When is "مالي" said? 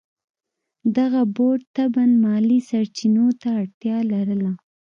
2.23-2.59